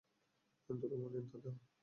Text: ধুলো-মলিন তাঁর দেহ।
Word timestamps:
ধুলো-মলিন 0.69 1.25
তাঁর 1.31 1.41
দেহ। 1.43 1.55